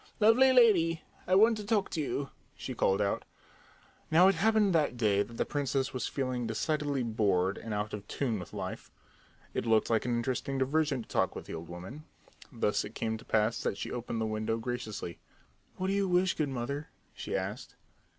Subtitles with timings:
[0.19, 3.23] "Lovely lady, I want to talk to you!" she called out.
[4.09, 8.07] Now it happened that day that the princess was feeling decidedly bored and out of
[8.07, 8.89] tune with life.
[9.53, 12.05] It looked like an interesting diversion to talk with the old woman.
[12.51, 15.19] Thus it came to pass that she opened the window graciously.
[15.75, 17.75] "What do you wish, good mother?" she asked.